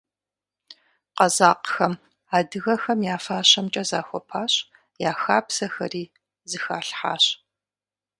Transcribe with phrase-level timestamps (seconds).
[1.17, 1.93] Къэзакъхэм
[2.37, 4.53] адыгэхэм я фащэмкӀэ захуэпащ,
[5.09, 6.03] я хабзэхэри
[6.49, 7.23] зыхалъхьащ.